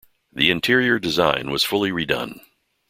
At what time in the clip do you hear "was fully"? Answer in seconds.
1.51-1.91